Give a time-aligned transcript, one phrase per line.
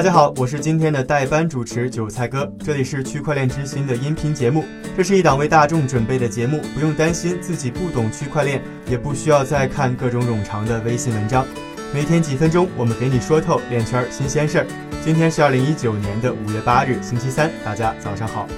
[0.00, 4.64] 大家好，我是今天的代班主持韭菜哥，这里是区块链之心的音频节目。
[4.96, 11.46] 这是一档为大众准备的节目，不用担心自己不懂区块链，也不需要再看各种冗长的微信文章。
[11.92, 14.66] 每天几分钟，我们给你说透链圈新鲜事儿。
[15.04, 18.48] 今天是二零一九年的五月八日，星期三，大家早上好。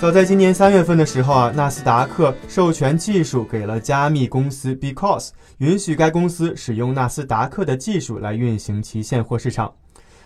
[0.00, 9.72] 早在今年三月份的时候啊，纳斯达克授权技术给了加密公司 Because，允许该公司使用纳斯达克的技术来运行其现货市场。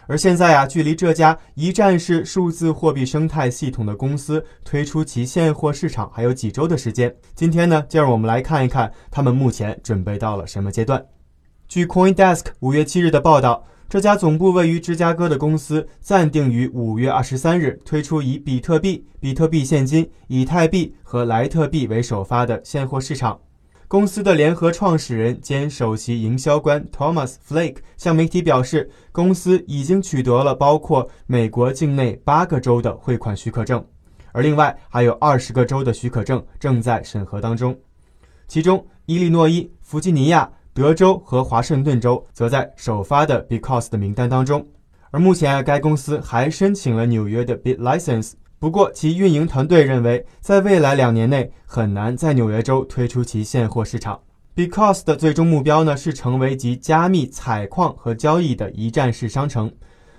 [0.07, 7.15] 而现在啊，距离这家一站式数字货币生态系统的公司推出其现货市场还有几周的时间。
[7.35, 11.05] 今天呢，就让我们来看一看他们目前准备到了什么阶段。
[11.69, 13.65] 据 CoinDesk 五月七日的报道。
[13.89, 23.39] 这家总部位于芝加哥的公司暂定于五月二十三日推出以比特币、比特币现金、以太币和莱特币为首发的现货市场。
[23.89, 33.85] 公司的联合创始人兼首席营销官 Thomas Flake 向媒体表示，公司已经取得了包括美国境内八个州的汇款许可证，
[34.33, 37.79] 而另外还有二十个州的许可证正在审核当中，
[38.49, 40.51] 其中伊利诺伊、弗吉尼亚。
[40.75, 44.67] 德州和华盛顿州则在首发的 Because 的名单当中，
[45.11, 48.33] 而目前该公司还申请了纽约的 Bit License。
[48.59, 54.21] 不过，其运营团队认为，在未来两年内很难在纽约州推出其现货市场。
[54.55, 59.71] Because 的最终目标呢是成为集加密、采矿和交易的一站式商城，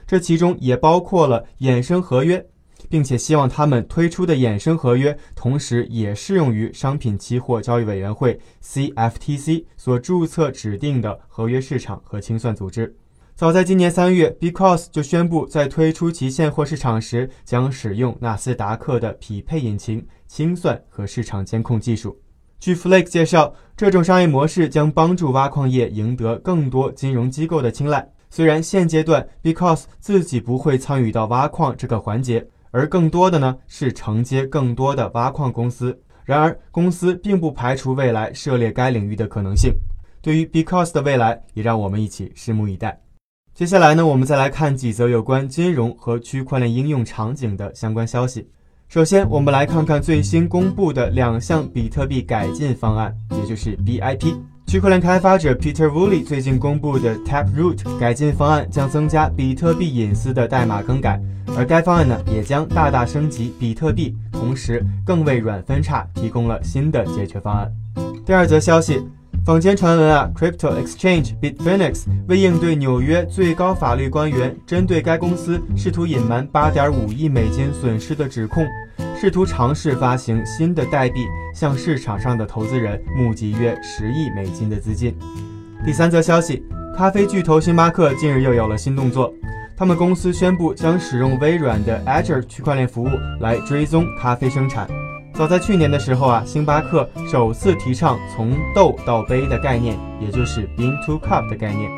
[0.06, 2.46] 这其中也包括了衍生合约。
[2.90, 12.96] 并且希望他们推出的衍生合约，同时也适用于商品期货交易委员会 （CFTC） 所注册指定的合约市场和清算组织。
[13.38, 22.20] 早在今年三月，Because 就宣布在推出其现货市场时，将使用纳斯达克的匹配引擎、清算和市场监控技术。
[22.60, 28.10] 据 Flake 介绍，这种商业模式将帮助挖矿业赢得更多金融机构的青睐。
[28.32, 32.44] 虽然现阶段 Because 自己不会参与到挖矿这个环节。
[32.72, 35.96] 而更多的呢是承接更多的挖矿公司。
[36.26, 39.72] 然而，公司并不排除未来涉猎该领域的可能性。
[40.24, 43.00] 对于 Because 的未来，也让我们一起拭目以待。
[43.58, 48.48] 接下来呢，我们再来看几则有关金融和区块链应用场景的相关消息。
[48.88, 54.36] 首先，我们来看看最新公布的两项比特币改进方案，也就是 BIP。
[54.68, 61.20] 区块链开发者 Peter Woolley 最近公布的 Taproot 改进方案将增加比特币隐私的代码更改。
[61.58, 67.74] 而该方案呢，也将大大升级比特币，同时更为软分叉提供了新的解决方案。
[68.24, 69.02] 第二则消息，
[69.48, 78.68] 坊间传闻啊，Crypto Exchange Bitfinex 为应对纽约最高法律官员针对该公司试图隐瞒8.5亿美金损失的指控，
[79.18, 81.22] 试图尝试发行新的代币，
[81.56, 85.18] 向市场上的投资人募集约十亿美金的资金。
[85.86, 86.62] 第三则消息，
[86.94, 89.34] 咖啡巨头星巴克近日又有了新动作。
[89.78, 93.08] 他们公司宣布将使用微软的 Azure 区块链服务
[93.40, 94.90] 来追踪咖啡生产。
[95.38, 101.92] 早在去年的时候啊，星巴克首次提倡从豆到杯的概念，也就是 Bean to Cup 的概念。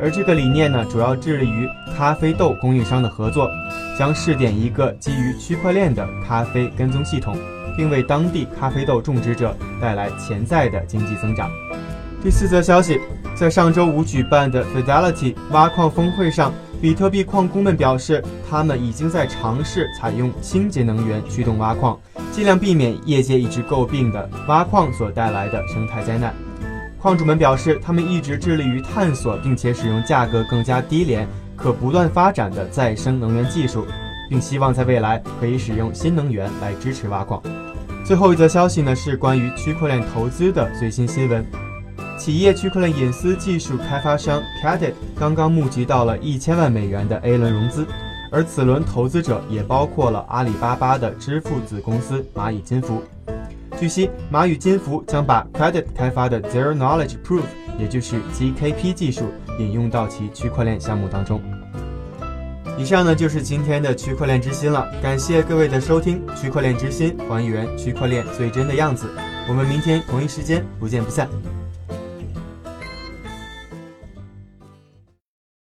[0.00, 3.48] 而这个理念呢，主要致力于咖啡豆供应商的合作，
[3.96, 7.36] 将试点一个基于区块链的咖啡跟踪系统，
[7.76, 11.48] 并为当地咖啡豆种植者带来潜在的经济增长。
[12.20, 12.98] 第四则消息，
[13.36, 16.52] 在上周五举办的 Fidelity 挖矿峰会上。
[16.82, 18.20] 比特币矿工们表示，
[18.50, 21.96] 他们已经在尝试采用清洁能源驱动挖矿，
[22.32, 26.34] 尽量避免业界一直诟病的挖矿所带来的生态灾难。
[26.98, 33.86] 矿主们表示，他们一直致力于探索并且使用价格更加低廉、可不断发展的再生能源技术，
[34.28, 37.40] 并希望在未来可以使用新能源来支持挖矿。
[38.04, 41.46] 最后一则消息呢，是关于区块链投资的最新新闻。
[42.22, 47.84] 企业区块链隐私技术开发商 Cadit 刚刚募集到了一千万美元的 A 轮融资，
[48.30, 53.02] 而此轮投资者也包括了阿里巴巴的支付子公司蚂蚁金服。
[53.76, 57.42] 据悉，蚂蚁金服将把 Cadit 开发的 Zero Knowledge Proof，
[57.76, 59.24] 也就是 ZKP 技术
[59.58, 61.42] 引用到其区块链项目当中。
[62.78, 66.22] 以上呢就是今天的区块链之心了，感谢各位的收听。
[66.36, 69.10] 区块链之心，还原区块链最真的样子。
[69.48, 71.28] 我们明天同一时间不见不散。